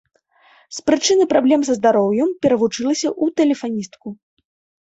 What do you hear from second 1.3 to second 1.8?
праблем са